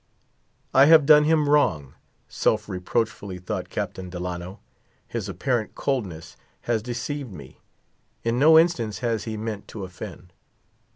I 0.73 0.85
have 0.85 1.05
done 1.05 1.25
him 1.25 1.47
wrong, 1.47 1.93
self 2.27 2.67
reproachfully 2.67 3.37
thought 3.37 3.69
Captain 3.69 4.09
Delano; 4.09 4.59
his 5.07 5.29
apparent 5.29 5.75
coldness 5.75 6.35
has 6.61 6.81
deceived 6.81 7.31
me: 7.31 7.59
in 8.23 8.39
no 8.39 8.57
instance 8.57 8.97
has 9.05 9.25
he 9.25 9.37
meant 9.37 9.67
to 9.67 9.83
offend. 9.83 10.33